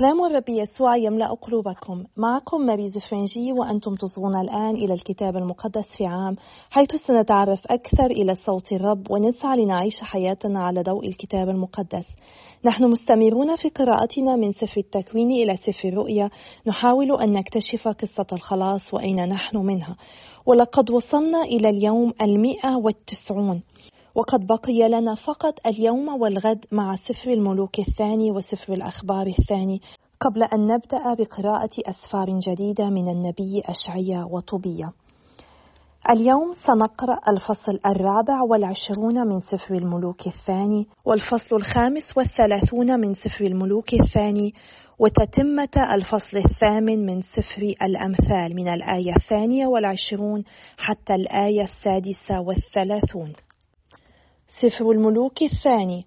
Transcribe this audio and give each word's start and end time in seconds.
سلام 0.00 0.24
الرب 0.24 0.48
يسوع 0.48 0.96
يملأ 0.96 1.34
قلوبكم. 1.34 2.04
معكم 2.16 2.60
ماريز 2.60 2.98
فرنجي 3.10 3.52
وأنتم 3.52 3.94
تصغون 3.94 4.40
الآن 4.40 4.74
إلى 4.74 4.94
الكتاب 4.94 5.36
المقدس 5.36 5.84
في 5.98 6.06
عام 6.06 6.36
حيث 6.70 6.88
سنتعرف 7.06 7.60
أكثر 7.66 8.06
إلى 8.06 8.34
صوت 8.34 8.72
الرب 8.72 9.10
ونسعى 9.10 9.64
لنعيش 9.64 10.02
حياتنا 10.02 10.64
على 10.64 10.82
ضوء 10.82 11.08
الكتاب 11.08 11.48
المقدس. 11.48 12.06
نحن 12.64 12.84
مستمرون 12.84 13.56
في 13.56 13.68
قراءتنا 13.68 14.36
من 14.36 14.52
سفر 14.52 14.80
التكوين 14.80 15.30
إلى 15.30 15.56
سفر 15.56 15.88
الرؤيا. 15.88 16.30
نحاول 16.66 17.22
أن 17.22 17.32
نكتشف 17.32 17.88
قصة 17.88 18.26
الخلاص 18.32 18.94
وأين 18.94 19.28
نحن 19.28 19.56
منها. 19.56 19.96
ولقد 20.46 20.90
وصلنا 20.90 21.42
إلى 21.42 21.68
اليوم 21.68 22.12
المئة 22.22 22.76
والتسعون 22.76 23.62
وقد 24.14 24.46
بقي 24.46 24.88
لنا 24.88 25.14
فقط 25.14 25.54
اليوم 25.66 26.08
والغد 26.08 26.64
مع 26.72 26.96
سفر 26.96 27.32
الملوك 27.32 27.78
الثاني 27.78 28.30
وسفر 28.30 28.72
الأخبار 28.72 29.26
الثاني 29.26 29.80
قبل 30.20 30.42
أن 30.42 30.66
نبدأ 30.66 31.14
بقراءة 31.14 31.70
أسفار 31.86 32.38
جديدة 32.38 32.90
من 32.90 33.08
النبي 33.08 33.62
أشعيا 33.64 34.24
وطوبيا 34.30 34.92
اليوم 36.10 36.52
سنقرأ 36.66 37.18
الفصل 37.28 37.80
الرابع 37.86 38.42
والعشرون 38.50 39.26
من 39.26 39.40
سفر 39.40 39.74
الملوك 39.74 40.26
الثاني 40.26 40.86
والفصل 41.04 41.56
الخامس 41.56 42.16
والثلاثون 42.16 43.00
من 43.00 43.14
سفر 43.14 43.44
الملوك 43.44 43.94
الثاني 43.94 44.54
وتتمة 44.98 45.94
الفصل 45.94 46.36
الثامن 46.36 47.06
من 47.06 47.22
سفر 47.22 47.62
الأمثال 47.82 48.56
من 48.56 48.68
الآية 48.68 49.16
الثانية 49.16 49.66
والعشرون 49.66 50.44
حتى 50.78 51.14
الآية 51.14 51.62
السادسة 51.62 52.40
والثلاثون. 52.40 53.32
سفر 54.60 54.90
الملوك 54.90 55.42
الثاني 55.42 56.04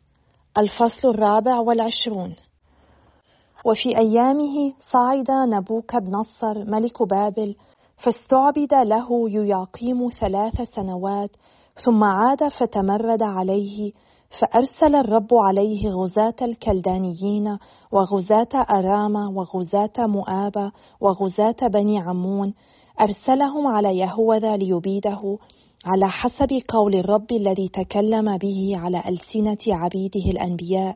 الفصل 0.57 1.09
الرابع 1.09 1.59
والعشرون. 1.59 2.35
وفي 3.65 3.97
أيامه 3.97 4.73
صعد 4.91 5.31
نبوكد 5.31 6.09
نصر 6.09 6.65
ملك 6.65 7.03
بابل 7.03 7.55
فاستعبد 8.03 8.73
له 8.73 9.29
يياقيم 9.29 10.09
ثلاث 10.09 10.61
سنوات 10.61 11.29
ثم 11.85 12.03
عاد 12.03 12.47
فتمرد 12.59 13.23
عليه 13.23 13.91
فأرسل 14.39 14.95
الرب 14.95 15.27
عليه 15.33 15.89
غزاة 15.89 16.35
الكلدانيين 16.41 17.57
وغزاة 17.91 18.65
أرام 18.75 19.15
وغزاة 19.37 20.07
مؤاب 20.07 20.71
وغزاة 21.01 21.67
بني 21.73 21.99
عمون 21.99 22.53
أرسلهم 23.01 23.67
على 23.67 23.97
يهوذا 23.97 24.57
ليبيده 24.57 25.37
على 25.85 26.09
حسب 26.09 26.61
قول 26.67 26.95
الرب 26.95 27.31
الذي 27.31 27.69
تكلم 27.69 28.37
به 28.37 28.73
على 28.75 29.03
ألسنة 29.09 29.57
عبيده 29.67 30.31
الأنبياء. 30.31 30.95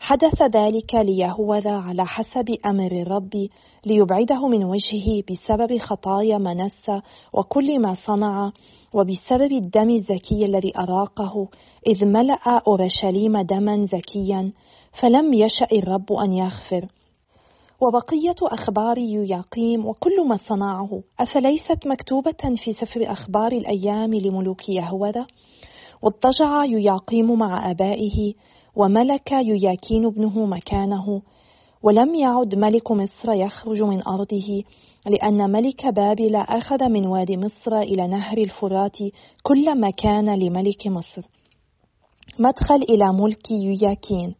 حدث 0.00 0.42
ذلك 0.42 0.94
ليهوذا 0.94 1.72
على 1.72 2.06
حسب 2.06 2.56
أمر 2.66 2.92
الرب 2.92 3.48
ليبعده 3.86 4.48
من 4.48 4.64
وجهه 4.64 5.22
بسبب 5.30 5.78
خطايا 5.78 6.38
منسى 6.38 7.00
وكل 7.32 7.80
ما 7.80 7.94
صنع 7.94 8.52
وبسبب 8.92 9.52
الدم 9.52 9.90
الزكي 9.90 10.44
الذي 10.44 10.72
أراقه 10.78 11.48
إذ 11.86 12.04
ملأ 12.04 12.62
أورشليم 12.66 13.40
دما 13.40 13.86
زكيا 13.86 14.52
فلم 15.00 15.32
يشأ 15.32 15.68
الرب 15.72 16.12
أن 16.12 16.32
يغفر. 16.32 16.88
وبقية 17.80 18.34
أخبار 18.42 18.98
يوياقيم 18.98 19.86
وكل 19.86 20.28
ما 20.28 20.36
صنعه. 20.36 21.02
أفليست 21.20 21.86
مكتوبة 21.86 22.54
في 22.64 22.72
سفر 22.72 23.12
أخبار 23.12 23.52
الأيام 23.52 24.14
لملوك 24.14 24.68
يهوذا؟ 24.68 25.26
واضطجع 26.02 26.64
يوياقيم 26.64 27.38
مع 27.38 27.70
آبائه 27.70 28.34
وملك 28.76 29.32
يوياكين 29.32 30.06
ابنه 30.06 30.46
مكانه. 30.46 31.22
ولم 31.82 32.14
يعد 32.14 32.54
ملك 32.54 32.90
مصر 32.90 33.32
يخرج 33.32 33.82
من 33.82 34.02
أرضه 34.06 34.62
لأن 35.06 35.52
ملك 35.52 35.86
بابل 35.86 36.36
أخذ 36.36 36.88
من 36.88 37.06
وادي 37.06 37.36
مصر 37.36 37.78
إلى 37.78 38.06
نهر 38.06 38.38
الفرات 38.38 38.96
كل 39.42 39.80
ما 39.80 39.90
كان 39.90 40.38
لملك 40.38 40.86
مصر. 40.86 41.22
مدخل 42.38 42.82
إلى 42.82 43.12
ملك 43.12 43.50
يوياكين. 43.50 44.34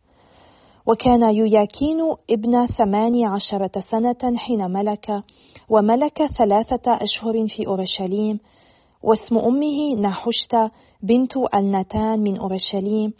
وكان 0.87 1.35
يوياكين 1.35 1.99
ابن 2.31 2.67
ثماني 2.67 3.27
عشرة 3.27 3.81
سنة 3.91 4.37
حين 4.37 4.71
ملك 4.71 5.23
وملك 5.69 6.27
ثلاثة 6.27 6.93
أشهر 7.03 7.47
في 7.47 7.67
أورشليم 7.67 8.41
واسم 9.03 9.39
أمه 9.39 10.01
نحشت 10.01 10.57
بنت 11.03 11.33
النتان 11.55 12.21
من 12.21 12.39
أورشليم 12.39 13.13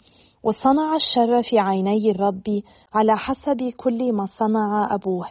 وصنع 0.43 0.95
الشر 0.95 1.41
في 1.41 1.59
عيني 1.59 2.11
الرب 2.11 2.61
على 2.93 3.17
حسب 3.17 3.73
كل 3.77 4.13
ما 4.13 4.25
صنع 4.25 4.95
أبوه. 4.95 5.27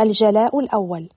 الجلاء 0.00 0.58
الأول. 0.58 1.08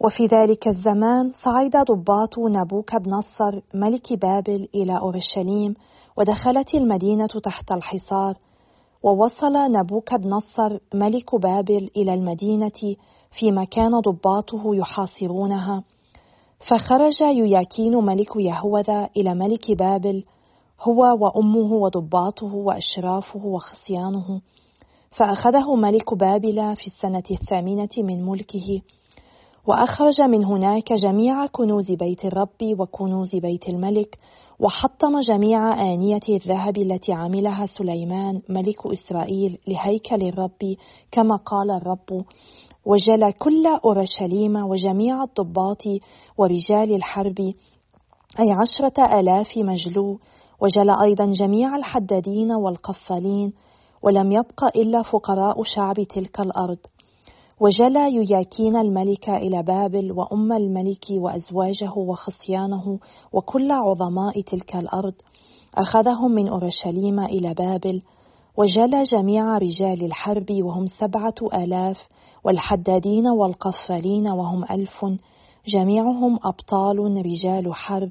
وفي 0.00 0.26
ذلك 0.26 0.68
الزمان 0.68 1.32
صعد 1.44 1.76
ضباط 1.76 2.38
نبوك 2.38 2.96
بنصر 2.96 3.60
ملك 3.74 4.12
بابل 4.12 4.68
إلى 4.74 4.98
أورشليم 4.98 5.74
ودخلت 6.16 6.74
المدينة 6.74 7.26
تحت 7.26 7.72
الحصار 7.72 8.34
ووصل 9.02 9.52
نبوكد 9.52 10.26
نصر 10.26 10.78
ملك 10.94 11.34
بابل 11.34 11.90
إلى 11.96 12.14
المدينة 12.14 12.96
فيما 13.38 13.64
كان 13.64 14.00
ضباطه 14.00 14.74
يحاصرونها. 14.74 15.82
فخرج 16.68 17.20
يوياكين 17.20 17.96
ملك 17.96 18.36
يهوذا 18.36 19.08
إلى 19.16 19.34
ملك 19.34 19.72
بابل 19.72 20.24
هو 20.82 21.16
وأمه 21.20 21.72
وضباطه 21.72 22.54
وأشرافه 22.54 23.46
وخصيانه. 23.46 24.40
فأخذه 25.10 25.74
ملك 25.74 26.14
بابل 26.14 26.76
في 26.76 26.86
السنة 26.86 27.24
الثامنة 27.30 27.88
من 27.98 28.26
ملكه. 28.26 28.80
وأخرج 29.66 30.22
من 30.22 30.44
هناك 30.44 30.92
جميع 30.92 31.46
كنوز 31.46 31.92
بيت 31.92 32.24
الرب 32.24 32.78
وكنوز 32.80 33.36
بيت 33.36 33.68
الملك 33.68 34.18
وحطم 34.60 35.20
جميع 35.20 35.82
آنية 35.92 36.20
الذهب 36.28 36.78
التي 36.78 37.12
عملها 37.12 37.66
سليمان 37.66 38.42
ملك 38.48 38.86
إسرائيل 38.86 39.58
لهيكل 39.68 40.28
الرب 40.28 40.76
كما 41.12 41.36
قال 41.36 41.70
الرب 41.70 42.24
وجل 42.86 43.32
كل 43.32 43.66
أورشليم 43.84 44.56
وجميع 44.56 45.22
الضباط 45.22 45.82
ورجال 46.38 46.94
الحرب 46.94 47.40
أي 48.40 48.52
عشرة 48.52 49.20
آلاف 49.20 49.56
مجلو. 49.56 50.18
وجل 50.60 50.90
أيضا 51.02 51.32
جميع 51.32 51.76
الحدادين 51.76 52.52
والقفالين 52.52 53.52
ولم 54.02 54.32
يبق 54.32 54.64
إلا 54.76 55.02
فقراء 55.02 55.62
شعب 55.62 55.94
تلك 55.94 56.40
الأرض. 56.40 56.78
وجلى 57.60 58.14
يياكين 58.14 58.76
الملك 58.76 59.28
إلى 59.28 59.62
بابل 59.62 60.12
وأم 60.12 60.52
الملك 60.52 61.04
وأزواجه 61.10 61.92
وخصيانه 61.96 62.98
وكل 63.32 63.72
عظماء 63.72 64.40
تلك 64.40 64.76
الأرض. 64.76 65.14
أخذهم 65.74 66.30
من 66.30 66.48
أورشليم 66.48 67.20
إلى 67.20 67.54
بابل. 67.54 68.02
وجلى 68.58 69.02
جميع 69.02 69.58
رجال 69.58 70.04
الحرب 70.04 70.46
وهم 70.50 70.86
سبعة 70.86 71.34
آلاف 71.54 71.96
والحدادين 72.44 73.26
والقفالين 73.28 74.28
وهم 74.28 74.64
ألف. 74.64 75.04
جميعهم 75.66 76.38
أبطال 76.44 77.26
رجال 77.26 77.74
حرب. 77.74 78.10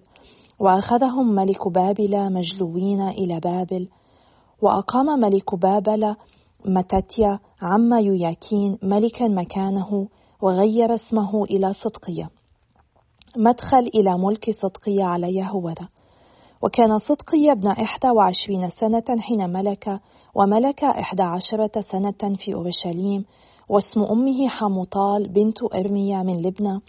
وأخذهم 0.59 1.35
ملك 1.35 1.67
بابل 1.67 2.33
مجلوين 2.33 3.01
إلى 3.01 3.39
بابل. 3.39 3.88
وأقام 4.62 5.06
ملك 5.06 5.56
بابل 5.56 6.16
متاتيا 6.65 7.39
عم 7.61 7.93
يوياكين 7.93 8.77
ملكا 8.83 9.27
مكانه 9.27 10.07
وغير 10.41 10.95
اسمه 10.95 11.43
إلى 11.43 11.73
صدقية. 11.73 12.29
مدخل 13.37 13.91
إلى 13.95 14.17
ملك 14.17 14.51
صدقية 14.51 15.03
على 15.03 15.35
يهوذا 15.35 15.87
وكان 16.61 16.97
صدقية 16.97 17.51
ابن 17.51 17.67
إحدى 17.67 18.09
وعشرين 18.09 18.69
سنة 18.69 19.03
حين 19.19 19.49
ملك 19.49 19.99
وملك 20.35 20.83
إحدى 20.83 21.23
عشرة 21.23 21.81
سنة 21.81 22.35
في 22.35 22.53
أورشليم 22.53 23.25
واسم 23.69 24.03
أمه 24.03 24.47
حموطال 24.47 25.27
بنت 25.27 25.57
إرميا 25.75 26.23
من 26.23 26.41
لبنى. 26.41 26.79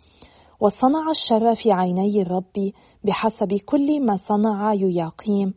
وصنع 0.60 1.10
الشر 1.10 1.54
في 1.54 1.72
عيني 1.72 2.22
الرب 2.22 2.72
بحسب 3.04 3.52
كل 3.66 4.06
ما 4.06 4.16
صنع 4.16 4.72
يوياقيم. 4.72 5.54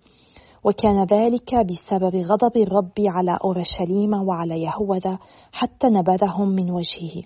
وكان 0.69 1.03
ذلك 1.03 1.55
بسبب 1.55 2.15
غضب 2.15 2.57
الرب 2.57 2.93
على 2.99 3.37
أورشليم 3.43 4.13
وعلى 4.13 4.61
يهوذا 4.61 5.19
حتى 5.51 5.87
نبذهم 5.87 6.49
من 6.49 6.71
وجهه. 6.71 7.23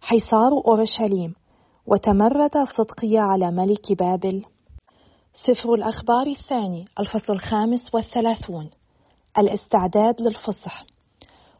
حصار 0.00 0.50
أورشليم 0.68 1.34
وتمرد 1.86 2.50
صدقي 2.76 3.18
على 3.18 3.50
ملك 3.50 3.98
بابل. 3.98 4.44
سفر 5.46 5.74
الأخبار 5.74 6.26
الثاني 6.26 6.84
الفصل 7.00 7.32
الخامس 7.32 7.94
والثلاثون. 7.94 8.70
الاستعداد 9.38 10.20
للفصح. 10.20 10.84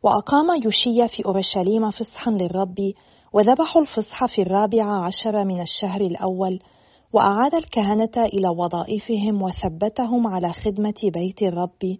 وأقام 0.02 0.62
يوشيا 0.64 1.06
في 1.06 1.24
أورشليم 1.24 1.90
فصحا 1.90 2.30
للرب 2.30 2.92
وذبحوا 3.32 3.82
الفصح 3.82 4.26
في 4.26 4.42
الرابع 4.42 5.04
عشر 5.06 5.44
من 5.44 5.60
الشهر 5.60 6.00
الأول 6.00 6.60
وأعاد 7.12 7.54
الكهنة 7.54 8.24
إلى 8.24 8.48
وظائفهم 8.48 9.42
وثبتهم 9.42 10.26
على 10.26 10.52
خدمة 10.52 10.94
بيت 11.04 11.42
الرب. 11.42 11.96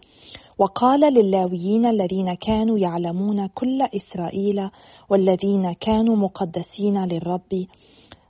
وقال 0.59 1.01
للاويين 1.01 1.87
الذين 1.87 2.35
كانوا 2.35 2.79
يعلمون 2.79 3.47
كل 3.47 3.83
إسرائيل 3.83 4.71
والذين 5.11 5.73
كانوا 5.73 6.17
مقدسين 6.17 7.05
للرب. 7.05 7.67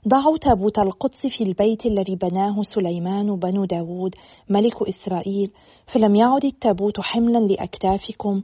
ضعوا 0.07 0.37
تابوت 0.37 0.79
القدس 0.79 1.27
في 1.37 1.43
البيت 1.43 1.85
الذي 1.85 2.15
بناه 2.15 2.61
سليمان 2.61 3.35
بن 3.35 3.65
داود 3.65 4.15
ملك 4.49 4.81
إسرائيل 4.81 5.51
فلم 5.93 6.15
يعد 6.15 6.45
التابوت 6.45 6.99
حملا 6.99 7.39
لأكتافكم. 7.39 8.41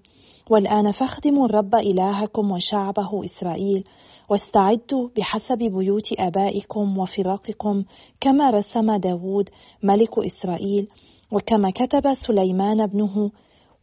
والآن 0.49 0.91
فاخدموا 0.91 1.45
الرب 1.45 1.75
إلهكم 1.75 2.51
وشعبه 2.51 3.25
إسرائيل 3.25 3.83
واستعدوا 4.29 5.09
بحسب 5.17 5.57
بيوت 5.57 6.13
آبائكم 6.19 6.97
وفراقكم 6.97 7.83
كما 8.21 8.49
رسم 8.49 8.95
داود 8.95 9.49
ملك 9.83 10.19
إسرائيل 10.19 10.88
وكما 11.31 11.69
كتب 11.69 12.13
سليمان 12.13 12.81
ابنه 12.81 13.31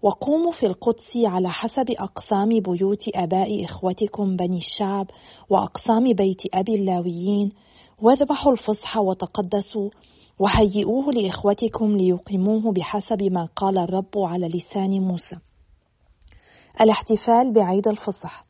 وقوموا 0.03 0.53
في 0.53 0.67
القدس 0.67 1.17
على 1.17 1.51
حسب 1.51 1.91
أقسام 1.91 2.49
بيوت 2.61 3.09
آباء 3.15 3.65
إخوتكم 3.65 4.37
بني 4.37 4.57
الشعب 4.57 5.07
وأقسام 5.51 6.13
بيت 6.13 6.43
أبي 6.55 6.75
اللاويين 6.75 7.53
واذبحوا 8.03 8.53
الفصح 8.53 8.97
وتقدسوا 8.97 9.91
وهيئوه 10.39 11.13
لإخوتكم 11.13 11.97
ليقيموه 11.97 12.73
بحسب 12.73 13.23
ما 13.23 13.49
قال 13.57 13.79
الرب 13.79 14.19
على 14.19 14.49
لسان 14.49 14.91
موسى. 14.91 15.37
الاحتفال 16.81 17.53
بعيد 17.53 17.89
الفصح. 17.89 18.45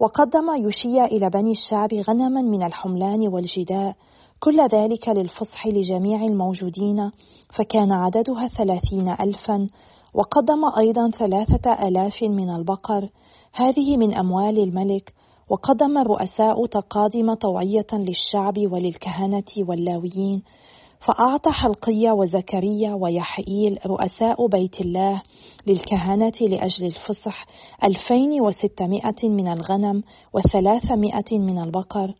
وقدم 0.00 0.62
يوشيا 0.62 1.04
إلى 1.04 1.30
بني 1.30 1.50
الشعب 1.50 1.94
غنما 1.94 2.42
من 2.42 2.62
الحملان 2.62 3.28
والجداء 3.28 3.94
كل 4.40 4.66
ذلك 4.72 5.08
للفصح 5.08 5.66
لجميع 5.66 6.24
الموجودين 6.24 7.10
فكان 7.54 7.92
عددها 7.92 8.48
ثلاثين 8.48 9.08
ألفا 9.20 9.66
وقدم 10.14 10.64
أيضا 10.78 11.10
ثلاثة 11.10 11.88
آلاف 11.88 12.22
من 12.22 12.50
البقر. 12.50 13.08
هذه 13.52 13.96
من 13.96 14.14
أموال 14.16 14.58
الملك 14.58 15.14
وقدم 15.50 15.98
الرؤساء 15.98 16.66
تقادم 16.66 17.34
طوعية 17.34 17.86
للشعب 17.92 18.58
وللكهنة 18.58 19.68
واللاويين. 19.68 20.42
فأعطى 21.00 21.50
حلقية 21.50 22.10
وزكريا 22.10 22.94
ويحييل 22.94 23.78
رؤساء 23.86 24.46
بيت 24.46 24.80
الله 24.80 25.22
للكهنة 25.66 26.32
لأجل 26.40 26.86
الفصح 26.86 27.46
ألفين 27.84 28.40
وستمائة 28.40 29.28
من 29.28 29.48
الغنم 29.48 30.02
وثلاثمائة 30.32 31.38
من 31.38 31.58
البقر. 31.58 32.14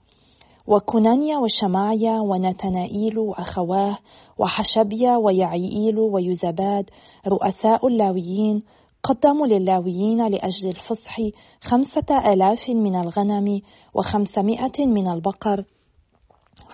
وكنانيا 0.66 1.38
وشماعيا 1.38 2.20
ونتنائيل 2.20 3.30
أخواه 3.30 3.98
وحشبيا 4.38 5.16
ويعيئيل 5.16 5.98
ويزباد 5.98 6.90
رؤساء 7.26 7.86
اللاويين 7.86 8.62
قدموا 9.02 9.46
للاويين 9.46 10.26
لأجل 10.26 10.68
الفصح 10.68 11.16
خمسة 11.60 12.32
آلاف 12.32 12.68
من 12.68 12.96
الغنم 12.96 13.60
وخمسمائة 13.94 14.86
من 14.86 15.08
البقر. 15.08 15.64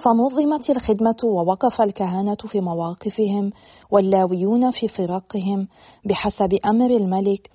فنظمت 0.05 0.71
الخدمة 0.71 1.17
ووقف 1.25 1.81
الكهنة 1.81 2.37
في 2.49 2.61
مواقفهم 2.61 3.51
واللاويون 3.91 4.71
في 4.71 4.89
فرقهم 4.89 5.69
بحسب 6.05 6.59
أمر 6.67 6.91
الملك 6.91 7.51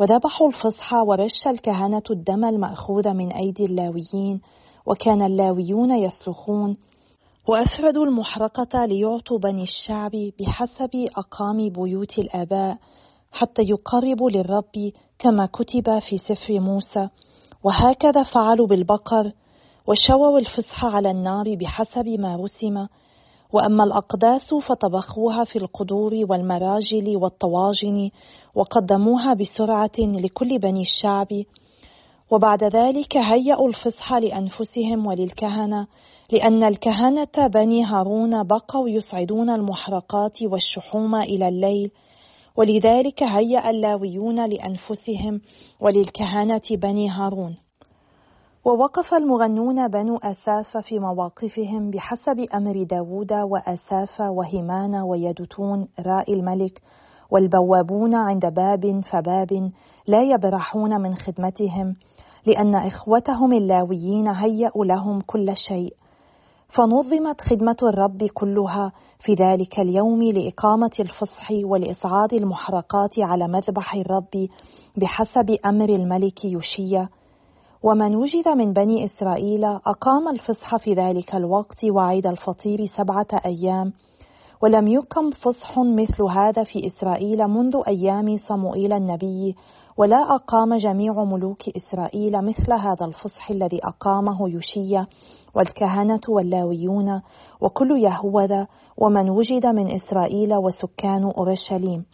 وذبحوا 0.00 0.48
الفصح 0.48 0.92
ورش 0.92 1.46
الكهنة 1.46 2.02
الدم 2.10 2.44
المأخوذ 2.44 3.08
من 3.08 3.32
أيدي 3.32 3.64
اللاويين 3.64 4.40
وكان 4.86 5.22
اللاويون 5.22 5.90
يصرخون 5.90 6.76
وأفردوا 7.48 8.04
المحرقة 8.04 8.84
ليعطوا 8.86 9.38
بني 9.38 9.62
الشعب 9.62 10.12
بحسب 10.40 11.08
أقام 11.16 11.68
بيوت 11.68 12.18
الآباء 12.18 12.78
حتى 13.32 13.62
يقربوا 13.62 14.30
للرب 14.30 14.92
كما 15.18 15.46
كتب 15.46 15.98
في 15.98 16.18
سفر 16.18 16.60
موسى 16.60 17.08
وهكذا 17.64 18.22
فعلوا 18.22 18.66
بالبقر 18.66 19.32
وشووا 19.88 20.38
الفصح 20.38 20.84
على 20.84 21.10
النار 21.10 21.54
بحسب 21.54 22.08
ما 22.08 22.36
رسم. 22.36 22.86
وأما 23.52 23.84
الأقداس 23.84 24.54
فطبخوها 24.68 25.44
في 25.44 25.56
القدور 25.56 26.12
والمراجل 26.30 27.16
والطواجن 27.16 28.10
وقدموها 28.54 29.34
بسرعة 29.34 29.98
لكل 29.98 30.58
بني 30.58 30.80
الشعب. 30.80 31.28
وبعد 32.30 32.64
ذلك 32.64 33.16
هيأوا 33.16 33.68
الفصح 33.68 34.12
لأنفسهم 34.12 35.06
وللكهنة 35.06 35.86
لأن 36.32 36.64
الكهنة 36.64 37.46
بني 37.54 37.84
هارون 37.84 38.42
بقوا 38.42 38.88
يصعدون 38.88 39.50
المحرقات 39.50 40.42
والشحوم 40.42 41.14
إلى 41.14 41.48
الليل. 41.48 41.90
ولذلك 42.56 43.22
هيأ 43.22 43.70
اللاويون 43.70 44.48
لأنفسهم 44.48 45.40
وللكهنة 45.80 46.62
بني 46.70 47.08
هارون. 47.10 47.65
ووقف 48.66 49.14
المغنون 49.14 49.88
بنو 49.88 50.16
أساف 50.16 50.76
في 50.76 50.98
مواقفهم 50.98 51.90
بحسب 51.90 52.46
أمر 52.54 52.82
داود 52.82 53.32
وأساف 53.32 54.20
وهمان 54.20 54.94
ويدتون 54.94 55.88
راء 56.06 56.34
الملك 56.34 56.82
والبوابون 57.30 58.14
عند 58.14 58.46
باب 58.46 59.00
فباب 59.12 59.70
لا 60.06 60.22
يبرحون 60.22 61.00
من 61.00 61.14
خدمتهم 61.14 61.94
لأن 62.46 62.74
إخوتهم 62.74 63.52
اللاويين 63.52 64.28
هيأوا 64.28 64.84
لهم 64.84 65.20
كل 65.20 65.56
شيء. 65.68 65.94
فنظمت 66.68 67.40
خدمة 67.40 67.76
الرب 67.82 68.24
كلها 68.34 68.92
في 69.18 69.34
ذلك 69.34 69.80
اليوم 69.80 70.22
لإقامة 70.22 70.92
الفصح 71.00 71.50
ولإصعاد 71.64 72.32
المحرقات 72.32 73.18
على 73.18 73.48
مذبح 73.48 73.94
الرب 73.94 74.48
بحسب 74.96 75.56
أمر 75.66 75.88
الملك 75.88 76.44
يوشيا. 76.44 77.08
ومن 77.82 78.16
وجد 78.16 78.48
من 78.48 78.72
بني 78.72 79.04
إسرائيل 79.04 79.64
أقام 79.64 80.28
الفصح 80.28 80.76
في 80.76 80.94
ذلك 80.94 81.34
الوقت 81.34 81.84
وعيد 81.84 82.26
الفطير 82.26 82.86
سبعة 82.96 83.26
أيام 83.46 83.92
ولم 84.62 84.88
يقم 84.88 85.30
فصح 85.30 85.78
مثل 85.78 86.22
هذا 86.22 86.62
في 86.62 86.86
إسرائيل 86.86 87.46
منذ 87.46 87.76
أيام 87.88 88.36
صموئيل 88.36 88.92
النبي 88.92 89.56
ولا 89.96 90.16
أقام 90.34 90.76
جميع 90.76 91.24
ملوك 91.24 91.68
إسرائيل 91.68 92.42
مثل 92.42 92.72
هذا 92.72 93.06
الفصح 93.06 93.50
الذي 93.50 93.80
أقامه 93.84 94.48
يوشيا 94.48 95.06
والكهنة 95.54 96.20
واللاويون 96.28 97.22
وكل 97.60 98.02
يهوذا 98.02 98.66
ومن 98.98 99.30
وجد 99.30 99.66
من 99.66 99.94
إسرائيل 99.94 100.54
وسكان 100.54 101.24
أورشليم. 101.24 102.04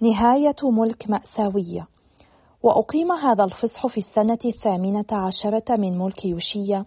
نهاية 0.00 0.56
ملك 0.62 1.10
مأساوية. 1.10 1.91
وأقيم 2.62 3.12
هذا 3.12 3.44
الفصح 3.44 3.86
في 3.86 3.98
السنة 3.98 4.38
الثامنة 4.44 5.04
عشرة 5.12 5.76
من 5.76 5.98
ملك 5.98 6.24
يوشيا. 6.24 6.84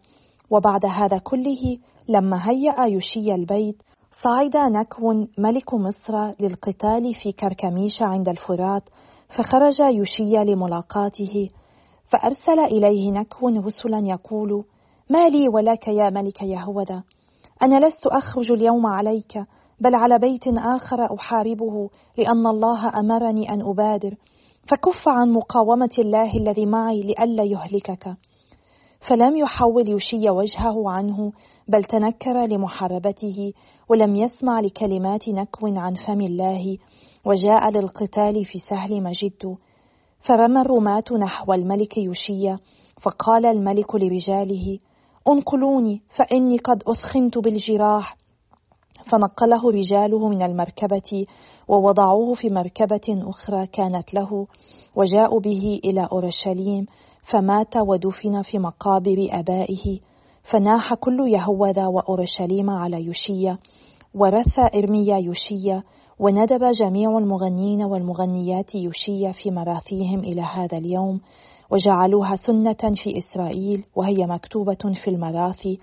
وبعد 0.49 0.85
هذا 0.85 1.17
كله 1.17 1.77
لما 2.09 2.49
هيأ 2.49 2.85
يوشيا 2.85 3.35
البيت 3.35 3.83
صعد 4.23 4.57
نكو 4.57 5.25
ملك 5.37 5.73
مصر 5.73 6.31
للقتال 6.39 7.13
في 7.23 7.31
كركميش 7.31 8.01
عند 8.01 8.29
الفرات 8.29 8.89
فخرج 9.37 9.79
يوشيا 9.79 10.43
لملاقاته 10.43 11.49
فأرسل 12.09 12.59
إليه 12.59 13.11
نكو 13.11 13.49
رسلا 13.49 13.99
يقول 14.07 14.63
ما 15.09 15.29
لي 15.29 15.49
ولك 15.49 15.87
يا 15.87 16.09
ملك 16.09 16.41
يهوذا 16.41 17.03
أنا 17.63 17.87
لست 17.87 18.07
أخرج 18.07 18.51
اليوم 18.51 18.85
عليك 18.85 19.45
بل 19.79 19.95
على 19.95 20.19
بيت 20.19 20.47
آخر 20.47 21.15
أحاربه 21.15 21.89
لأن 22.17 22.47
الله 22.47 22.99
أمرني 22.99 23.53
أن 23.53 23.61
أبادر 23.61 24.15
فكف 24.67 25.07
عن 25.07 25.31
مقاومة 25.31 25.95
الله 25.99 26.37
الذي 26.37 26.65
معي 26.65 27.01
لئلا 27.03 27.43
يهلكك. 27.43 28.15
فلم 29.09 29.37
يحول 29.37 29.89
يشي 29.89 30.29
وجهه 30.29 30.89
عنه 30.89 31.31
بل 31.67 31.83
تنكر 31.83 32.45
لمحاربته 32.45 33.53
ولم 33.89 34.15
يسمع 34.15 34.59
لكلمات 34.59 35.29
نكو 35.29 35.67
عن 35.67 35.93
فم 35.93 36.21
الله 36.21 36.77
وجاء 37.25 37.69
للقتال 37.69 38.45
في 38.45 38.59
سهل 38.69 39.03
مجد. 39.03 39.57
فرمى 40.27 40.61
الرماة 40.61 41.03
نحو 41.19 41.53
الملك 41.53 41.97
يوشيا 41.97 42.59
فقال 43.01 43.45
الملك 43.45 43.95
لرجاله 43.95 44.79
انقلوني 45.27 46.01
فإني 46.17 46.57
قد 46.57 46.83
اثخنت 46.87 47.37
بالجراح 47.37 48.17
فنقله 49.11 49.71
رجاله 49.71 50.27
من 50.27 50.41
المركبة 50.41 51.25
ووضعوه 51.67 52.33
في 52.33 52.49
مركبة 52.49 53.29
أخرى 53.29 53.67
كانت 53.67 54.13
له 54.13 54.47
وجاءوا 54.95 55.39
به 55.39 55.79
إلى 55.85 56.07
أورشليم 56.11 56.85
فمات 57.31 57.77
ودفن 57.77 58.41
في 58.41 58.59
مقابر 58.59 59.27
آبائه. 59.31 59.99
فناح 60.51 60.93
كل 60.93 61.27
يهوذا 61.27 61.87
وأورشليم 61.87 62.69
على 62.69 63.05
يوشيا 63.05 63.57
ورث 64.13 64.59
إرميا 64.59 65.17
يوشيا 65.17 65.83
وندب 66.19 66.63
جميع 66.63 67.17
المغنين 67.17 67.83
والمغنيات 67.83 68.75
يوشيا 68.75 69.31
في 69.31 69.51
مراثيهم 69.51 70.19
إلى 70.19 70.41
هذا 70.41 70.77
اليوم 70.77 71.21
وجعلوها 71.71 72.35
سنة 72.35 72.93
في 73.03 73.17
إسرائيل 73.17 73.83
وهي 73.95 74.25
مكتوبة 74.25 74.93
في 75.03 75.07
المراثي 75.07 75.79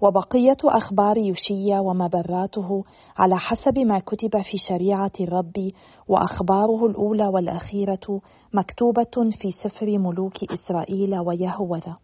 وبقية 0.00 0.56
أخبار 0.64 1.16
يوشيا 1.18 1.80
ومبراته 1.80 2.84
على 3.16 3.36
حسب 3.36 3.78
ما 3.78 3.98
كتب 3.98 4.30
في 4.42 4.58
شريعة 4.68 5.12
الرب 5.20 5.70
وأخباره 6.08 6.86
الأولى 6.86 7.26
والأخيرة 7.26 8.20
مكتوبة 8.54 9.30
في 9.40 9.50
سفر 9.64 9.98
ملوك 9.98 10.52
إسرائيل 10.52 11.18
ويهوذا. 11.18 11.96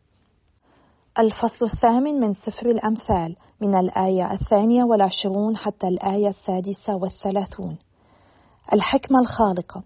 الفصل 1.18 1.66
الثامن 1.66 2.20
من 2.20 2.34
سفر 2.34 2.70
الأمثال 2.70 3.36
من 3.60 3.74
الآية 3.74 4.32
الثانية 4.32 4.84
والعشرون 4.84 5.56
حتى 5.56 5.88
الآية 5.88 6.28
السادسة 6.28 6.96
والثلاثون. 6.96 7.78
الحكمة 8.72 9.20
الخالقة 9.20 9.82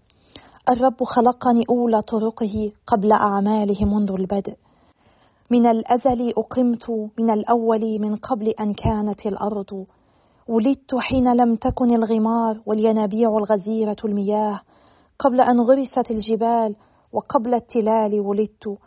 الرب 0.69 1.03
خلقني 1.03 1.63
أولى 1.69 2.01
طرقه 2.01 2.71
قبل 2.87 3.11
أعماله 3.11 3.85
منذ 3.85 4.11
البدء 4.11 4.55
من 5.49 5.67
الأزل 5.67 6.33
أقمت 6.37 6.89
من 7.19 7.29
الأول 7.29 7.99
من 7.99 8.15
قبل 8.15 8.49
أن 8.49 8.73
كانت 8.73 9.25
الأرض. 9.25 9.85
ولدت 10.47 10.95
حين 10.95 11.33
لم 11.33 11.55
تكن 11.55 11.95
الغمار 11.95 12.61
والينابيع 12.65 13.37
الغزيرة 13.37 13.95
المياه. 14.05 14.59
قبل 15.19 15.41
أن 15.41 15.59
غرست 15.59 16.11
الجبال 16.11 16.75
وقبل 17.13 17.53
التلال 17.53 18.19
ولدت 18.19 18.77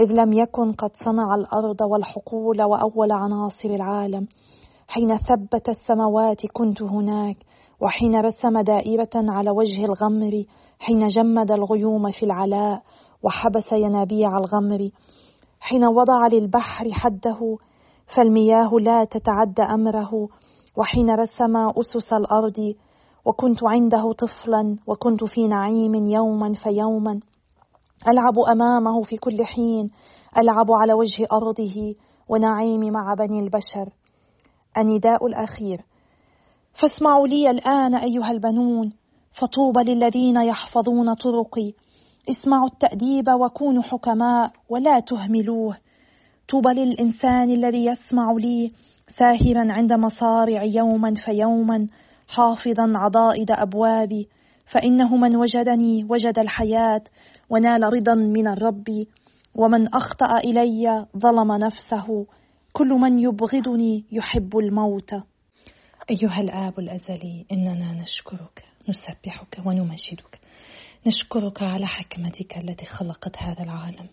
إذ 0.00 0.12
لم 0.12 0.32
يكن 0.32 0.72
قد 0.72 0.90
صنع 1.04 1.34
الأرض 1.34 1.80
والحقول 1.80 2.62
وأول 2.62 3.12
عناصر 3.12 3.68
العالم. 3.68 4.26
حين 4.88 5.16
ثبت 5.16 5.68
السماوات 5.68 6.46
كنت 6.52 6.82
هناك 6.82 7.36
وحين 7.80 8.16
رسم 8.16 8.60
دائرة 8.60 9.10
على 9.14 9.50
وجه 9.50 9.84
الغمر 9.84 10.44
حين 10.78 11.06
جمد 11.06 11.52
الغيوم 11.52 12.10
في 12.10 12.26
العلاء 12.26 12.82
وحبس 13.22 13.72
ينابيع 13.72 14.38
الغمر. 14.38 14.90
حين 15.60 15.84
وضع 15.84 16.26
للبحر 16.32 16.92
حده 16.92 17.58
فالمياه 18.16 18.70
لا 18.80 19.04
تتعدى 19.04 19.62
أمره 19.62 20.28
وحين 20.76 21.10
رسم 21.10 21.56
أسس 21.56 22.12
الأرض 22.12 22.74
وكنت 23.24 23.64
عنده 23.64 24.12
طفلا 24.12 24.76
وكنت 24.86 25.24
في 25.24 25.48
نعيم 25.48 25.94
يوما 25.94 26.52
فيوما. 26.62 27.20
ألعب 28.08 28.38
أمامه 28.38 29.02
في 29.02 29.16
كل 29.16 29.44
حين 29.44 29.90
ألعب 30.38 30.72
على 30.72 30.92
وجه 30.92 31.26
أرضه 31.32 31.94
ونعيمي 32.28 32.90
مع 32.90 33.14
بني 33.14 33.40
البشر. 33.40 33.92
النداء 34.78 35.26
الأخير. 35.26 35.84
فاسمعوا 36.82 37.26
لي 37.26 37.50
الآن 37.50 37.94
أيها 37.94 38.30
البنون 38.30 38.92
فطوبى 39.40 39.92
للذين 39.92 40.36
يحفظون 40.36 41.14
طرقي. 41.14 41.72
اسمعوا 42.30 42.68
التأديب 42.68 43.28
وكونوا 43.28 43.82
حكماء 43.82 44.52
ولا 44.68 45.00
تهملوه. 45.00 45.76
طوبى 46.48 46.68
للإنسان 46.68 47.50
الذي 47.50 47.86
يسمع 47.86 48.32
لي 48.32 48.72
ساهرا 49.18 49.72
عند 49.72 49.92
مصارع 49.92 50.62
يوما 50.62 51.14
فيوما 51.24 51.86
حافظا 52.28 52.92
عضائد 52.96 53.50
أبوابي. 53.50 54.28
فإنه 54.72 55.16
من 55.16 55.36
وجدني 55.36 56.04
وجد 56.04 56.38
الحياة 56.38 57.02
ونال 57.50 57.82
رضا 57.82 58.14
من 58.14 58.48
الرب 58.48 59.06
ومن 59.54 59.94
أخطأ 59.94 60.38
إلي 60.38 61.06
ظلم 61.18 61.52
نفسه. 61.52 62.26
كل 62.72 62.88
من 62.88 63.18
يبغضني 63.18 64.04
يحب 64.12 64.58
الموت. 64.58 65.14
أيها 66.10 66.40
الآب 66.40 66.78
الأزلي 66.78 67.46
إننا 67.52 67.92
نشكرك 67.92 68.64
نسبحك 68.88 69.66
ونمجدك. 69.66 70.45
نشكرك 71.06 71.62
على 71.62 71.86
حكمتك 71.86 72.58
التي 72.58 72.86
خلقت 72.86 73.38
هذا 73.38 73.62
العالم. 73.62 74.08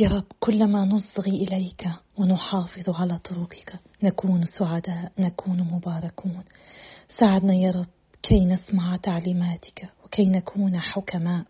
يا 0.00 0.08
رب 0.08 0.24
كلما 0.40 0.84
نصغي 0.84 1.30
إليك 1.30 1.88
ونحافظ 2.18 2.90
على 2.90 3.18
طرقك 3.18 3.80
نكون 4.02 4.44
سعداء 4.58 5.12
نكون 5.18 5.60
مباركون. 5.60 6.44
ساعدنا 7.18 7.54
يا 7.54 7.70
رب 7.70 7.86
كي 8.22 8.44
نسمع 8.44 8.96
تعليماتك 8.96 9.92
وكي 10.04 10.24
نكون 10.24 10.80
حكماء. 10.80 11.44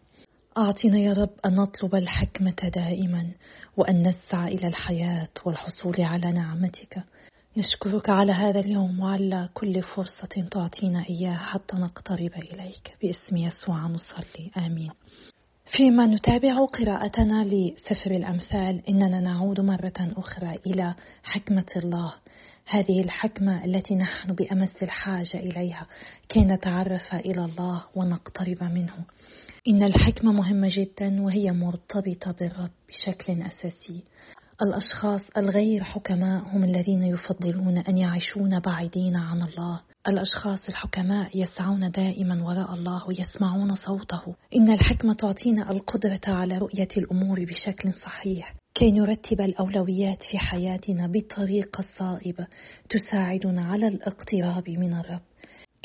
أعطنا 0.59 0.99
يا 0.99 1.13
رب 1.13 1.31
أن 1.47 1.55
نطلب 1.55 1.95
الحكمة 1.95 2.71
دائما 2.75 3.31
وأن 3.77 4.09
نسعى 4.09 4.55
إلى 4.55 4.69
الحياة 4.69 5.29
والحصول 5.45 5.95
على 5.99 6.33
نعمتك. 6.33 7.05
نشكرك 7.57 8.11
على 8.11 8.33
هذا 8.33 8.61
اليوم 8.61 9.01
وعلى 9.01 9.49
كل 9.55 9.83
فرصة 9.83 10.49
تعطينا 10.51 11.05
إياه 11.11 11.37
حتى 11.37 11.77
نقترب 11.77 12.31
إليك. 12.53 12.97
باسم 13.03 13.37
يسوع 13.37 13.87
نصلي. 13.87 14.51
آمين. 14.57 14.91
فيما 15.77 16.07
نتابع 16.07 16.65
قراءتنا 16.65 17.45
لسفر 17.45 18.11
الأمثال 18.11 18.83
إننا 18.89 19.21
نعود 19.21 19.61
مرة 19.61 19.93
أخرى 20.01 20.59
إلى 20.67 20.95
حكمة 21.23 21.67
الله. 21.77 22.15
هذه 22.69 23.01
الحكمة 23.01 23.65
التي 23.65 23.95
نحن 23.95 24.33
بأمس 24.35 24.83
الحاجة 24.83 25.37
إليها 25.37 25.87
كي 26.29 26.41
نتعرف 26.41 27.15
إلى 27.15 27.45
الله 27.45 27.85
ونقترب 27.97 28.63
منه. 28.63 29.05
إن 29.69 29.83
الحكمة 29.83 30.33
مهمة 30.33 30.69
جدا 30.71 31.23
وهي 31.23 31.53
مرتبطة 31.53 32.33
بالرب 32.33 32.71
بشكل 32.89 33.43
أساسي. 33.43 34.03
الأشخاص 34.63 35.21
الغير 35.37 35.83
حكماء 35.83 36.43
هم 36.43 36.65
الذين 36.65 37.03
يفضلون 37.03 37.79
أن 37.79 37.99
يعيشون 37.99 38.61
بعيدين 38.61 39.17
عن 39.17 39.43
الله. 39.43 39.81
الأشخاص 40.09 40.69
الحكماء 40.69 41.39
يسعون 41.39 41.91
دائما 41.91 42.45
وراء 42.45 42.75
الله 42.75 43.09
ويسمعون 43.09 43.75
صوته. 43.75 44.35
إن 44.57 44.73
الحكمة 44.73 45.15
تعطينا 45.15 45.71
القدرة 45.71 46.21
على 46.27 46.59
رؤية 46.59 46.89
الأمور 46.97 47.45
بشكل 47.45 47.93
صحيح. 47.93 48.55
كي 48.75 48.93
نرتب 48.93 49.41
الأولويات 49.41 50.23
في 50.31 50.39
حياتنا 50.39 51.07
بطريقة 51.07 51.85
صائبة 51.99 52.47
تساعدنا 52.91 53.65
على 53.65 53.89
الاقتراب 53.89 54.71
من 54.71 54.95
الرب. 54.95 55.23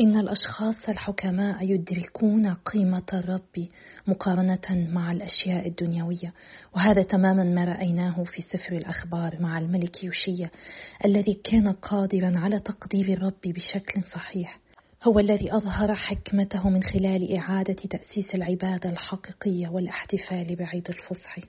إن 0.01 0.19
الأشخاص 0.19 0.89
الحكماء 0.89 1.71
يدركون 1.71 2.53
قيمة 2.53 3.03
الرب 3.13 3.67
مقارنة 4.07 4.89
مع 4.91 5.11
الأشياء 5.11 5.67
الدنيوية. 5.67 6.33
وهذا 6.75 7.01
تماما 7.01 7.43
ما 7.43 7.65
رأيناه 7.65 8.23
في 8.23 8.41
سفر 8.41 8.75
الأخبار 8.75 9.41
مع 9.41 9.59
الملك 9.59 10.03
يوشيا 10.03 10.49
الذي 11.05 11.33
كان 11.33 11.71
قادرا 11.71 12.31
على 12.35 12.59
تقدير 12.59 13.13
الرب 13.13 13.41
بشكل 13.45 14.03
صحيح. 14.13 14.59
هو 15.03 15.19
الذي 15.19 15.53
أظهر 15.55 15.95
حكمته 15.95 16.69
من 16.69 16.83
خلال 16.83 17.35
إعادة 17.37 17.73
تأسيس 17.73 18.35
العبادة 18.35 18.89
الحقيقية 18.89 19.67
والاحتفال 19.69 20.55
بعيد 20.55 20.89
الفصح. 20.89 21.39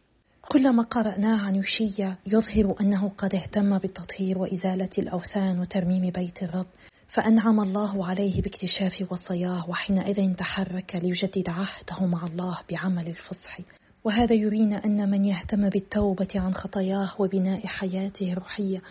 كلما 0.53 0.83
قرأناه 0.83 1.41
عن 1.41 1.57
يوشيا 1.57 2.17
يظهر 2.27 2.77
أنه 2.81 3.09
قد 3.09 3.35
اهتم 3.35 3.79
بالتطهير 3.79 4.39
وإزالة 4.39 4.91
الأوثان 4.99 5.61
وترميم 5.61 6.11
بيت 6.11 6.43
الرب. 6.43 6.67
فأنعم 7.13 7.61
الله 7.61 8.07
عليه 8.07 8.43
باكتشاف 8.43 9.13
وصاياه 9.13 9.71
وحينئذ 9.71 10.35
تحرك 10.35 10.97
ليجدد 11.03 11.49
عهده 11.49 12.07
مع 12.07 12.27
الله 12.27 12.59
بعمل 12.71 13.07
الفصح. 13.09 13.59
وهذا 14.05 14.35
يرينا 14.35 14.85
أن 14.85 15.11
من 15.11 15.25
يهتم 15.25 15.69
بالتوبة 15.69 16.29
عن 16.35 16.55
خطاياه 16.55 17.11
وبناء 17.19 17.67
حياته 17.67 18.33
الروحية 18.33 18.83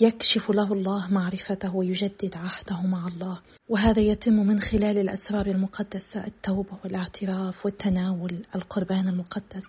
يكشف 0.00 0.50
له 0.50 0.72
الله 0.72 1.10
معرفته 1.10 1.76
ويجدد 1.76 2.36
عهده 2.36 2.82
مع 2.82 3.08
الله. 3.08 3.40
وهذا 3.68 4.00
يتم 4.00 4.32
من 4.32 4.60
خلال 4.60 4.98
الأسرار 4.98 5.46
المقدسة 5.46 6.26
التوبة 6.26 6.78
والاعتراف 6.84 7.66
والتناول 7.66 8.44
القربان 8.54 9.08
المقدس. 9.08 9.64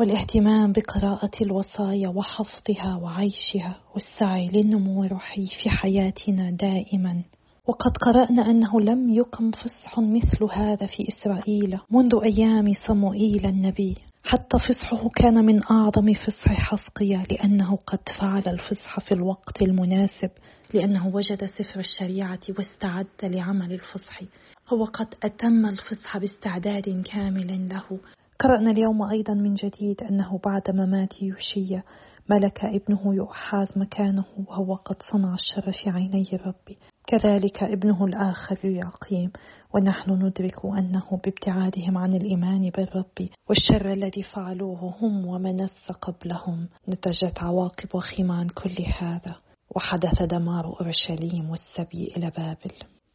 والاهتمام 0.00 0.72
بقراءة 0.72 1.30
الوصايا 1.40 2.08
وحفظها 2.08 2.96
وعيشها 3.02 3.80
والسعي 3.94 4.48
للنمو 4.48 5.04
الروحي 5.04 5.46
في 5.62 5.70
حياتنا 5.70 6.50
دائما. 6.50 7.22
وقد 7.66 7.96
قرأنا 7.96 8.50
أنه 8.50 8.80
لم 8.80 9.10
يقم 9.10 9.50
فصح 9.50 9.98
مثل 9.98 10.44
هذا 10.52 10.86
في 10.86 11.08
إسرائيل 11.08 11.78
منذ 11.90 12.14
أيام 12.22 12.72
صموئيل 12.86 13.46
النبي. 13.46 13.96
حتى 14.24 14.58
فصحه 14.58 15.08
كان 15.16 15.44
من 15.44 15.60
أعظم 15.70 16.12
فصح 16.12 16.52
حسقية 16.52 17.24
لأنه 17.30 17.78
قد 17.86 18.00
فعل 18.20 18.42
الفصح 18.46 19.00
في 19.00 19.14
الوقت 19.14 19.62
المناسب 19.62 20.30
لأنه 20.74 21.06
وجد 21.06 21.44
سفر 21.44 21.80
الشريعة 21.80 22.40
واستعد 22.48 23.06
لعمل 23.22 23.72
الفصح. 23.72 24.20
هو 24.68 24.84
قد 24.84 25.14
أتم 25.22 25.66
الفصح 25.66 26.18
باستعداد 26.18 27.02
كامل 27.12 27.68
له. 27.68 27.98
قرأنا 28.38 28.70
اليوم 28.70 29.02
أيضا 29.02 29.34
من 29.34 29.54
جديد 29.54 30.02
أنه 30.02 30.40
بعد 30.44 30.70
ممات 30.70 31.22
يوشيا 31.22 31.82
ملك 32.30 32.64
ابنه 32.64 33.14
يؤحاز 33.14 33.78
مكانه 33.78 34.24
وهو 34.46 34.74
قد 34.74 34.96
صنع 35.12 35.34
الشر 35.34 35.72
في 35.72 35.90
عيني 35.90 36.28
ربي. 36.46 36.78
كذلك 37.06 37.62
ابنه 37.62 38.04
الآخر 38.04 38.64
يعقيم. 38.64 39.32
ونحن 39.74 40.10
ندرك 40.10 40.64
أنه 40.64 41.20
بابتعادهم 41.24 41.98
عن 41.98 42.12
الإيمان 42.12 42.70
بالرب 42.70 43.28
والشر 43.48 43.92
الذي 43.92 44.22
فعلوه 44.22 44.94
هم 45.00 45.26
ومنس 45.26 45.92
قبلهم. 46.02 46.68
نتجت 46.88 47.38
عواقب 47.38 47.94
وخيمة 47.94 48.34
عن 48.34 48.48
كل 48.48 48.82
هذا. 48.98 49.36
وحدث 49.76 50.22
دمار 50.22 50.66
أورشليم 50.66 51.50
والسبي 51.50 52.12
إلى 52.16 52.30
بابل. 52.36 52.72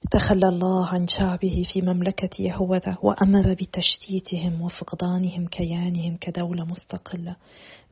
تخلى 0.09 0.47
الله 0.49 0.87
عن 0.87 1.07
شعبه 1.07 1.63
في 1.73 1.81
مملكة 1.81 2.41
يهوذا 2.41 2.97
وأمر 3.01 3.53
بتشتيتهم 3.53 4.61
وفقدانهم 4.61 5.47
كيانهم 5.47 6.17
كدولة 6.17 6.65
مستقلة 6.65 7.35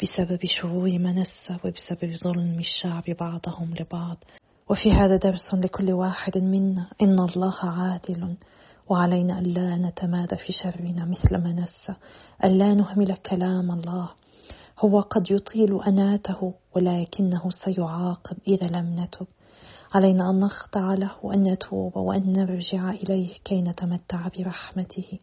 بسبب 0.02 0.40
شرور 0.46 1.00
منسة 1.00 1.60
وبسبب 1.66 2.16
ظلم 2.24 2.60
الشعب 2.60 3.04
بعضهم 3.20 3.74
لبعض. 3.80 4.18
وفي 4.70 4.92
هذا 4.92 5.18
درس 5.18 5.54
لكل 5.54 5.92
واحد 5.92 6.38
منا. 6.38 6.90
إن 7.02 7.20
الله 7.20 7.56
عادل 7.64 8.36
وعلينا 8.90 9.40
ألا 9.40 9.78
نتمادى 9.78 10.36
في 10.36 10.54
شرنا 10.64 11.06
مثل 11.06 11.38
منسة 11.38 11.96
ألا 12.44 12.74
نهمل 12.74 13.16
كلام 13.16 13.72
الله. 13.72 14.10
هو 14.80 15.00
قد 15.00 15.32
يطيل 15.32 15.84
أناته 15.84 16.54
ولكنه 16.76 17.50
سيعاقب 17.66 18.38
إذا 18.48 18.68
لم 18.68 19.00
نتب. 19.00 19.28
علينا 19.94 20.30
أن 20.30 20.40
نخضع 20.40 20.94
له 20.94 21.12
وأن 21.24 21.44
نتوب 21.44 21.98
وأن 21.98 22.34
نرجع 22.34 22.92
إليه 22.92 23.34
كي 23.46 23.62
نتمتع 23.62 24.28
برحمته. 24.38 25.20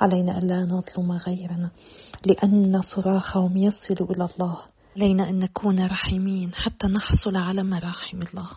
علينا 0.00 0.38
ألا 0.38 0.64
نظلم 0.64 1.12
غيرنا 1.12 1.70
لأن 2.26 2.80
صراخهم 2.80 3.56
يصل 3.56 4.04
إلى 4.10 4.28
الله. 4.34 4.58
علينا 4.96 5.28
أن 5.28 5.38
نكون 5.38 5.86
رحيمين 5.86 6.54
حتى 6.54 6.86
نحصل 6.86 7.36
على 7.36 7.62
مراحم 7.62 8.22
الله. 8.22 8.48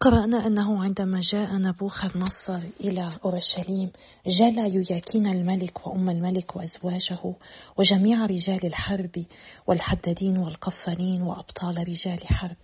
قرأنا 0.00 0.46
أنه 0.46 0.82
عندما 0.84 1.20
جاء 1.32 1.56
نبوخذ 1.56 2.18
نصر 2.18 2.60
إلى 2.80 3.10
أورشليم 3.24 3.90
جلى 4.26 4.74
يوياكين 4.74 5.26
الملك 5.26 5.86
وأم 5.86 6.10
الملك 6.10 6.56
وأزواجه 6.56 7.34
وجميع 7.76 8.26
رجال 8.26 8.66
الحرب 8.66 9.24
والحدادين 9.66 10.38
والقفارين 10.38 11.22
وأبطال 11.22 11.88
رجال 11.88 12.26
حرب 12.26 12.56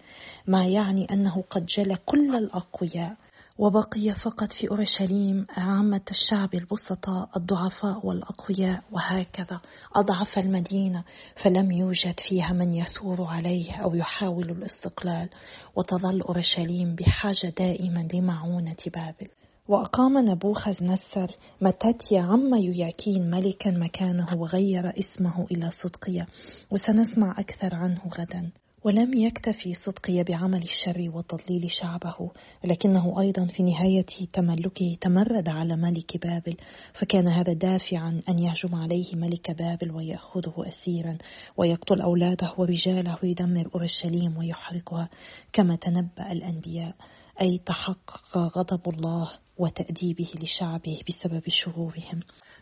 ما 0.46 0.66
يعني 0.66 1.06
أنه 1.12 1.44
قد 1.50 1.66
جلى 1.66 1.96
كل 2.06 2.36
الأقوياء. 2.36 3.16
وبقي 3.58 4.14
فقط 4.24 4.52
في 4.52 4.70
أورشليم 4.70 5.46
عامة 5.50 6.00
الشعب 6.10 6.54
البسطاء 6.54 7.28
الضعفاء 7.36 8.06
والأقوياء 8.06 8.82
وهكذا. 8.92 9.60
أضعف 9.96 10.38
المدينة 10.38 11.04
فلم 11.42 11.72
يوجد 11.72 12.14
فيها 12.28 12.52
من 12.52 12.74
يثور 12.74 13.24
عليه 13.24 13.74
أو 13.74 13.94
يحاول 13.94 14.50
الاستقلال 14.50 15.28
وتظل 15.76 16.20
أورشليم 16.20 16.94
بحاجة 16.94 17.52
دائما 17.58 18.08
لمعونة 18.14 18.76
بابل. 18.94 19.28
وأقام 19.68 20.18
نبوخذ 20.18 20.84
نسر 20.84 21.36
متاتيا 21.60 22.22
عم 22.22 22.54
يوياكين 22.54 23.30
ملكا 23.30 23.70
مكانه 23.70 24.36
وغير 24.36 24.98
اسمه 24.98 25.46
إلى 25.50 25.70
صدقية 25.70 26.26
وسنسمع 26.70 27.40
أكثر 27.40 27.74
عنه 27.74 28.00
غدا. 28.18 28.50
ولم 28.84 29.14
يكتفي 29.14 29.74
صدقي 29.74 30.22
بعمل 30.22 30.62
الشر 30.62 31.10
وتضليل 31.14 31.70
شعبه 31.70 32.30
ولكنه 32.64 33.20
أيضا 33.20 33.46
في 33.46 33.62
نهاية 33.62 34.06
تملكه 34.32 34.96
تمرد 35.00 35.48
على 35.48 35.76
ملك 35.76 36.26
بابل 36.26 36.56
فكان 36.94 37.28
هذا 37.28 37.52
دافعا 37.52 38.20
أن 38.28 38.38
يهجم 38.38 38.74
عليه 38.74 39.16
ملك 39.16 39.50
بابل 39.50 39.90
ويأخذه 39.90 40.54
أسيرا 40.68 41.18
ويقتل 41.56 42.00
أولاده 42.00 42.54
ورجاله 42.58 43.18
ويدمر 43.22 43.68
أورشليم 43.74 44.36
ويحرقها 44.36 45.08
كما 45.52 45.76
تنبأ 45.76 46.32
الأنبياء. 46.32 46.94
أي 47.42 47.60
تحقق 47.66 48.38
غضب 48.38 48.88
الله 48.88 49.30
وتأديبه 49.58 50.28
لشعبه 50.40 51.00
بسبب 51.08 51.42
شرورهم. 51.48 52.20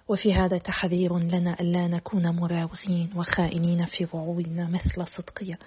وفي 0.09 0.35
هذا 0.35 0.59
تحذير 0.59 1.19
لنا 1.19 1.61
ألا 1.61 1.89
نكون 1.89 2.37
مراوغين 2.37 3.11
وخائنين 3.17 3.87
في 3.87 4.07
وعودنا 4.13 4.69
مثل 4.69 5.07
صدقية 5.17 5.59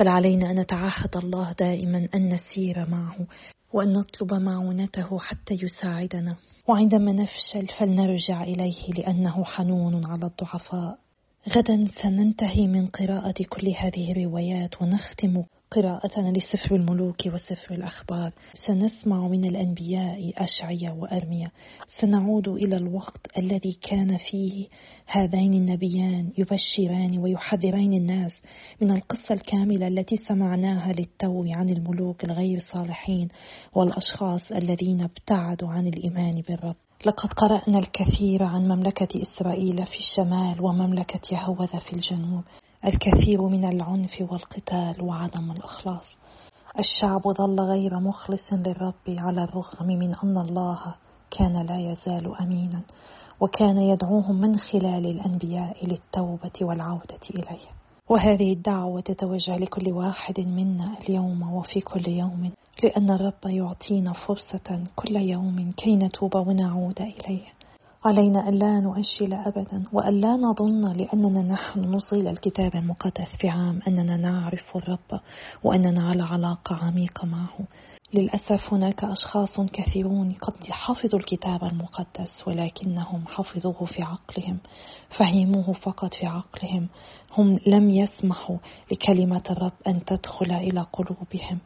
بل 0.00 0.08
علينا 0.08 0.50
أن 0.50 0.60
نتعهد 0.60 1.16
الله 1.16 1.52
دائما 1.52 2.08
أن 2.14 2.34
نسير 2.34 2.88
معه 2.88 3.26
وأن 3.72 3.92
نطلب 3.92 4.34
معونته 4.34 5.18
حتى 5.18 5.54
يساعدنا. 5.62 6.36
وعندما 6.68 7.12
نفشل 7.12 7.66
فلنرجع 7.78 8.42
إليه 8.42 8.90
لأنه 8.98 9.44
حنون 9.44 10.06
على 10.06 10.26
الضعفاء. 10.26 10.98
غدا 11.56 11.88
سننتهي 12.02 12.66
من 12.66 12.86
قراءة 12.86 13.42
كل 13.50 13.68
هذه 13.68 14.12
الروايات 14.12 14.82
ونختم 14.82 15.42
قراءتنا 15.74 16.28
لسفر 16.28 16.76
الملوك 16.76 17.26
وسفر 17.26 17.74
الأخبار. 17.74 18.32
سنسمع 18.66 19.28
من 19.28 19.44
الأنبياء 19.44 20.32
أشعيا 20.36 20.90
وأرميا 20.90 21.50
سنعود 22.00 22.48
إلى 22.48 22.76
الوقت 22.76 23.38
الذي 23.38 23.72
كان 23.72 24.16
فيه 24.16 24.66
هذين 25.06 25.54
النبيان 25.54 26.32
يبشران 26.38 27.18
ويحذران 27.18 27.92
الناس 27.92 28.32
من 28.80 28.90
القصة 28.90 29.34
الكاملة 29.34 29.88
التي 29.88 30.16
سمعناها 30.16 30.92
للتو 30.92 31.44
عن 31.48 31.68
الملوك 31.68 32.24
الغير 32.24 32.58
صالحين 32.58 33.28
والأشخاص 33.74 34.52
الذين 34.52 35.02
ابتعدوا 35.02 35.68
عن 35.68 35.86
الإيمان 35.86 36.42
بالرب. 36.48 36.76
لقد 37.06 37.32
قرأنا 37.32 37.78
الكثير 37.78 38.42
عن 38.42 38.68
مملكة 38.68 39.22
إسرائيل 39.22 39.86
في 39.86 39.98
الشمال 39.98 40.62
ومملكة 40.62 41.20
يهوذا 41.32 41.78
في 41.78 41.92
الجنوب. 41.92 42.44
الكثير 42.86 43.42
من 43.42 43.64
العنف 43.64 44.24
والقتال 44.30 45.02
وعدم 45.02 45.50
الإخلاص. 45.50 46.16
الشعب 46.78 47.22
ظل 47.28 47.60
غير 47.60 48.00
مخلص 48.00 48.52
للرب 48.52 49.08
على 49.08 49.44
الرغم 49.44 49.86
من 49.86 50.14
أن 50.24 50.38
الله 50.38 50.94
كان 51.30 51.66
لا 51.66 51.78
يزال 51.90 52.36
أمينا 52.40 52.80
وكان 53.40 53.78
يدعوهم 53.78 54.40
من 54.40 54.56
خلال 54.56 55.06
الأنبياء 55.06 55.86
للتوبة 55.86 56.52
والعودة 56.60 57.20
إليه. 57.30 57.66
وهذه 58.08 58.52
الدعوة 58.52 59.00
تتوجه 59.00 59.56
لكل 59.56 59.92
واحد 59.92 60.40
منا 60.40 60.98
اليوم 61.00 61.52
وفي 61.52 61.80
كل 61.80 62.08
يوم 62.08 62.50
لأن 62.82 63.10
الرب 63.10 63.44
يعطينا 63.46 64.12
فرصة 64.12 64.84
كل 64.96 65.16
يوم 65.16 65.72
كي 65.76 65.96
نتوب 65.96 66.34
ونعود 66.36 67.00
إليه. 67.00 67.46
علينا 68.04 68.48
ألا 68.48 68.80
نؤجل 68.80 69.34
أبدا 69.34 69.82
وألا 69.92 70.36
نظن 70.36 70.92
لأننا 70.92 71.42
نحن 71.42 71.80
نصيل 71.80 72.28
الكتاب 72.28 72.76
المقدس 72.76 73.36
في 73.40 73.48
عام 73.48 73.80
أننا 73.88 74.16
نعرف 74.16 74.76
الرب 74.76 75.20
وأننا 75.64 76.08
على 76.08 76.22
علاقة 76.22 76.76
عميقة 76.76 77.26
معه. 77.26 77.58
للأسف 78.14 78.72
هناك 78.72 79.04
أشخاص 79.04 79.60
كثيرون 79.60 80.32
قد 80.32 80.70
حفظوا 80.70 81.18
الكتاب 81.18 81.64
المقدس 81.64 82.42
ولكنهم 82.46 83.26
حفظوه 83.26 83.84
في 83.84 84.02
عقلهم 84.02 84.58
فهموه 85.18 85.72
فقط 85.72 86.14
في 86.14 86.26
عقلهم. 86.26 86.88
هم 87.38 87.58
لم 87.66 87.90
يسمحوا 87.90 88.56
لكلمة 88.92 89.42
الرب 89.50 89.72
أن 89.86 90.04
تدخل 90.04 90.52
إلى 90.52 90.86
قلوبهم 90.92 91.58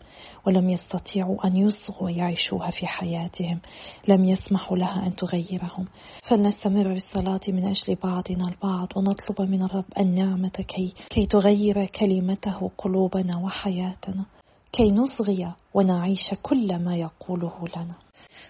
ولم 0.47 0.71
يستطيعوا 0.71 1.47
أن 1.47 1.57
يصغوا 1.57 2.03
ويعيشوها 2.03 2.71
في 2.71 2.87
حياتهم. 2.87 3.61
لم 4.09 4.25
يسمحوا 4.25 4.77
لها 4.77 5.07
أن 5.07 5.17
تغيرهم. 5.17 5.85
فلنستمر 6.29 6.89
بالصلاة 6.89 7.41
من 7.49 7.65
أجل 7.65 7.95
بعضنا 8.03 8.49
البعض 8.49 8.89
ونطلب 8.97 9.51
من 9.51 9.63
الرب 9.63 9.85
النعمة 9.99 10.49
كي, 10.49 10.95
كي 11.11 11.27
تغير 11.27 11.87
كلمته 11.87 12.71
قلوبنا 12.79 13.37
وحياتنا. 13.37 14.25
كي 14.73 14.91
نصغي 14.91 15.53
ونعيش 15.75 16.35
كل 16.43 16.85
ما 16.85 16.97
يقوله 16.97 17.65
لنا. 17.77 17.95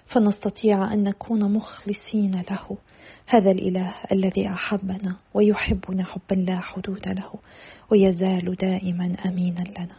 فنستطيع 0.07 0.92
أن 0.92 1.02
نكون 1.02 1.52
مخلصين 1.52 2.42
له. 2.50 2.78
هذا 3.26 3.50
الإله 3.50 3.94
الذي 4.12 4.48
أحبنا 4.48 5.16
ويحبنا 5.35 6.04
حبا 6.04 6.35
لا 6.35 6.61
حدود 6.61 7.09
له 7.09 7.33
ويزال 7.90 8.57
دائما 8.57 9.14
أمينا 9.26 9.64
لنا. 9.78 9.96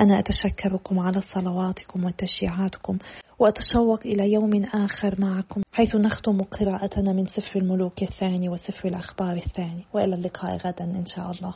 أنا 0.00 0.18
أتشكركم 0.18 0.98
على 0.98 1.20
صلواتكم 1.20 2.04
وتشجيعاتكم 2.04 2.98
وأتشوق 3.38 4.00
إلى 4.04 4.32
يوم 4.32 4.64
آخر 4.64 5.20
معكم 5.20 5.62
حيث 5.72 5.96
نختم 5.96 6.42
قراءتنا 6.42 7.12
من 7.12 7.26
سفر 7.26 7.60
الملوك 7.60 8.02
الثاني 8.02 8.48
وسفر 8.48 8.88
الأخبار 8.88 9.36
الثاني. 9.36 9.84
وإلى 9.92 10.14
اللقاء 10.14 10.56
غدا 10.56 10.84
إن 10.84 11.06
شاء 11.06 11.30
الله. 11.30 11.54